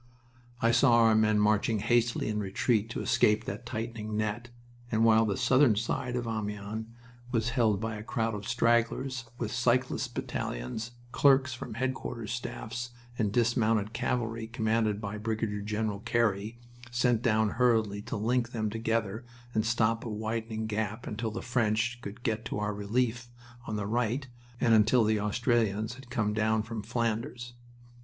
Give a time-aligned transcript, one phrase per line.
[0.63, 4.49] I saw our men marching hastily in retreat to escape that tightening net,
[4.91, 6.87] and while the southern side of Amiens
[7.31, 13.31] was held by a crowd of stragglers with cyclist battalions, clerks from headquarters staffs, and
[13.31, 16.57] dismounted cavalry, commanded by Brigadier General Carey,
[16.89, 19.23] sent down hurriedly to link them together
[19.53, 23.29] and stop a widening gap until the French could get to our relief
[23.67, 24.27] on the right
[24.59, 27.53] and until the Australians had come down from Flanders.